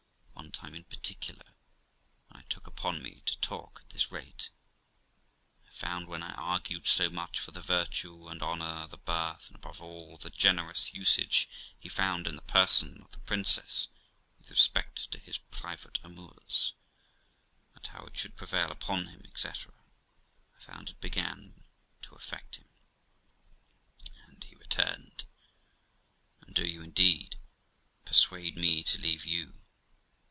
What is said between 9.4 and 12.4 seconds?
and, above all, the generous usage he found in